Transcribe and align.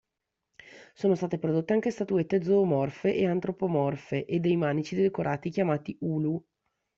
Sono 0.95 1.13
state 1.13 1.37
prodotte 1.37 1.73
anche 1.73 1.91
statuette 1.91 2.41
zoomorfe 2.41 3.13
e 3.13 3.27
antropomorfe 3.27 4.25
e 4.25 4.39
dei 4.39 4.57
manici 4.57 4.95
decorati 4.95 5.51
chiamati 5.51 5.95
"ulu". 5.99 6.43